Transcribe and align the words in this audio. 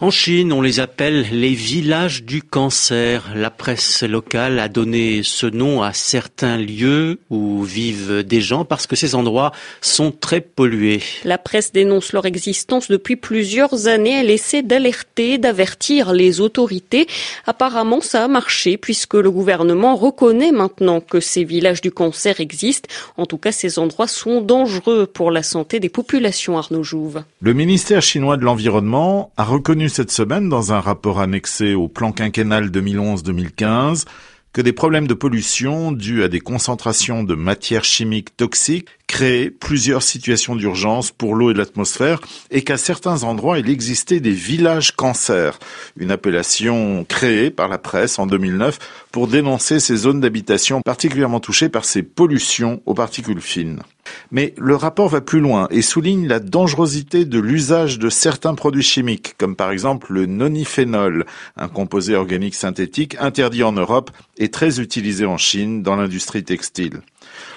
En 0.00 0.10
Chine, 0.10 0.52
on 0.52 0.60
les 0.60 0.80
appelle 0.80 1.24
les 1.30 1.54
villages 1.54 2.24
du 2.24 2.42
cancer. 2.42 3.30
La 3.36 3.48
presse 3.48 4.02
locale 4.02 4.58
a 4.58 4.68
donné 4.68 5.20
ce 5.22 5.46
nom 5.46 5.84
à 5.84 5.92
certains 5.92 6.56
lieux 6.56 7.20
où 7.30 7.62
vivent 7.62 8.24
des 8.24 8.40
gens 8.40 8.64
parce 8.64 8.88
que 8.88 8.96
ces 8.96 9.14
endroits 9.14 9.52
sont 9.80 10.10
très 10.10 10.40
pollués. 10.40 11.00
La 11.22 11.38
presse 11.38 11.70
dénonce 11.70 12.12
leur 12.12 12.26
existence 12.26 12.88
depuis 12.88 13.14
plusieurs 13.14 13.86
années. 13.86 14.18
Elle 14.18 14.30
essaie 14.30 14.64
d'alerter, 14.64 15.38
d'avertir 15.38 16.12
les 16.12 16.40
autorités. 16.40 17.06
Apparemment, 17.46 18.00
ça 18.00 18.24
a 18.24 18.28
marché 18.28 18.76
puisque 18.76 19.14
le 19.14 19.30
gouvernement 19.30 19.94
reconnaît 19.94 20.50
maintenant 20.50 21.00
que 21.00 21.20
ces 21.20 21.44
villages 21.44 21.82
du 21.82 21.92
cancer 21.92 22.40
existent. 22.40 22.88
En 23.16 23.26
tout 23.26 23.38
cas, 23.38 23.52
ces 23.52 23.78
endroits 23.78 24.08
sont 24.08 24.40
dangereux 24.40 25.06
pour 25.06 25.30
la 25.30 25.44
santé 25.44 25.78
des 25.78 25.88
populations, 25.88 26.58
Arnaud 26.58 26.82
Jouve. 26.82 27.22
Le 27.40 27.52
ministère 27.52 28.02
chinois 28.02 28.36
de 28.36 28.44
l'Environnement 28.44 29.30
a 29.36 29.44
reconnu 29.44 29.83
cette 29.88 30.10
semaine 30.10 30.48
dans 30.48 30.72
un 30.72 30.80
rapport 30.80 31.20
annexé 31.20 31.74
au 31.74 31.88
plan 31.88 32.12
quinquennal 32.12 32.68
2011-2015 32.68 34.04
que 34.52 34.60
des 34.60 34.72
problèmes 34.72 35.08
de 35.08 35.14
pollution 35.14 35.90
dus 35.90 36.22
à 36.22 36.28
des 36.28 36.40
concentrations 36.40 37.24
de 37.24 37.34
matières 37.34 37.84
chimiques 37.84 38.36
toxiques 38.36 38.88
créaient 39.14 39.48
plusieurs 39.48 40.02
situations 40.02 40.56
d'urgence 40.56 41.12
pour 41.12 41.36
l'eau 41.36 41.52
et 41.52 41.54
l'atmosphère 41.54 42.20
et 42.50 42.64
qu'à 42.64 42.76
certains 42.76 43.22
endroits 43.22 43.60
il 43.60 43.70
existait 43.70 44.18
des 44.18 44.32
villages 44.32 44.90
cancer, 44.90 45.60
une 45.96 46.10
appellation 46.10 47.06
créée 47.08 47.50
par 47.50 47.68
la 47.68 47.78
presse 47.78 48.18
en 48.18 48.26
2009 48.26 48.80
pour 49.12 49.28
dénoncer 49.28 49.78
ces 49.78 49.94
zones 49.94 50.20
d'habitation 50.20 50.80
particulièrement 50.80 51.38
touchées 51.38 51.68
par 51.68 51.84
ces 51.84 52.02
pollutions 52.02 52.82
aux 52.86 52.94
particules 52.94 53.40
fines. 53.40 53.84
Mais 54.32 54.52
le 54.58 54.74
rapport 54.74 55.08
va 55.08 55.20
plus 55.20 55.38
loin 55.38 55.68
et 55.70 55.80
souligne 55.80 56.26
la 56.26 56.40
dangerosité 56.40 57.24
de 57.24 57.38
l'usage 57.38 58.00
de 58.00 58.10
certains 58.10 58.56
produits 58.56 58.82
chimiques, 58.82 59.34
comme 59.38 59.54
par 59.54 59.70
exemple 59.70 60.12
le 60.12 60.26
noniphénol, 60.26 61.24
un 61.56 61.68
composé 61.68 62.16
organique 62.16 62.56
synthétique 62.56 63.16
interdit 63.20 63.62
en 63.62 63.72
Europe 63.72 64.10
et 64.38 64.50
très 64.50 64.80
utilisé 64.80 65.24
en 65.24 65.38
Chine 65.38 65.84
dans 65.84 65.94
l'industrie 65.94 66.42
textile. 66.42 67.00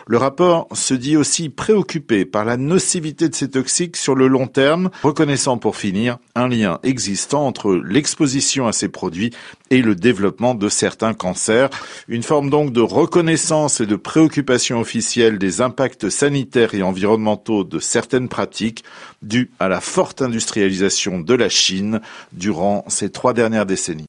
Le 0.07 0.17
rapport 0.17 0.67
se 0.73 0.93
dit 0.93 1.17
aussi 1.17 1.49
préoccupé 1.49 2.25
par 2.25 2.45
la 2.45 2.55
nocivité 2.55 3.27
de 3.27 3.35
ces 3.35 3.49
toxiques 3.49 3.97
sur 3.97 4.15
le 4.15 4.27
long 4.27 4.47
terme, 4.47 4.89
reconnaissant 5.03 5.57
pour 5.57 5.75
finir 5.75 6.17
un 6.35 6.47
lien 6.47 6.79
existant 6.83 7.45
entre 7.45 7.75
l'exposition 7.75 8.67
à 8.67 8.71
ces 8.71 8.87
produits 8.87 9.31
et 9.69 9.81
le 9.81 9.95
développement 9.95 10.55
de 10.55 10.69
certains 10.69 11.13
cancers. 11.13 11.69
Une 12.07 12.23
forme 12.23 12.49
donc 12.49 12.71
de 12.71 12.81
reconnaissance 12.81 13.81
et 13.81 13.85
de 13.85 13.95
préoccupation 13.95 14.79
officielle 14.79 15.39
des 15.39 15.61
impacts 15.61 16.09
sanitaires 16.09 16.73
et 16.73 16.83
environnementaux 16.83 17.63
de 17.63 17.79
certaines 17.79 18.29
pratiques 18.29 18.83
dues 19.21 19.51
à 19.59 19.67
la 19.67 19.81
forte 19.81 20.21
industrialisation 20.21 21.19
de 21.19 21.33
la 21.33 21.49
Chine 21.49 22.01
durant 22.31 22.85
ces 22.87 23.09
trois 23.09 23.33
dernières 23.33 23.65
décennies. 23.65 24.05